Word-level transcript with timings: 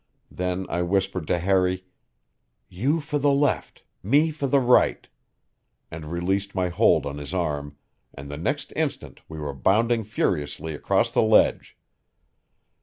Then 0.31 0.65
I 0.67 0.81
whispered 0.81 1.27
to 1.27 1.37
Harry: 1.37 1.85
"You 2.69 2.99
for 3.01 3.19
the 3.19 3.29
left, 3.29 3.83
me 4.01 4.31
for 4.31 4.47
the 4.47 4.59
right," 4.59 5.07
and 5.91 6.11
released 6.11 6.55
my 6.55 6.69
hold 6.69 7.05
on 7.05 7.19
his 7.19 7.35
arm, 7.35 7.77
and 8.11 8.27
the 8.27 8.35
next 8.37 8.73
instant 8.75 9.19
we 9.29 9.37
were 9.37 9.53
bounding 9.53 10.03
furiously 10.03 10.73
across 10.73 11.11
the 11.11 11.21
ledge. 11.21 11.77